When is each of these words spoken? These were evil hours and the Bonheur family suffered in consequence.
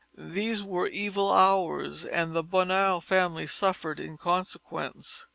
These 0.17 0.63
were 0.63 0.87
evil 0.87 1.31
hours 1.31 2.05
and 2.05 2.33
the 2.33 2.41
Bonheur 2.43 3.01
family 3.01 3.45
suffered 3.45 3.99
in 3.99 4.17
consequence. 4.17 5.27